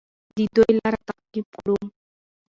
[0.35, 1.77] د دوی لار تعقیب کړو.